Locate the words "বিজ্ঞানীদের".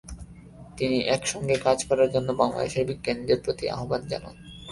2.87-3.39